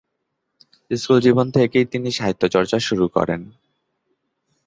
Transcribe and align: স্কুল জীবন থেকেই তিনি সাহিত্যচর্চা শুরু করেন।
স্কুল 0.91 1.17
জীবন 1.21 1.47
থেকেই 1.51 1.85
তিনি 1.85 2.09
সাহিত্যচর্চা 2.11 2.77
শুরু 2.79 3.05
করেন। 3.07 3.41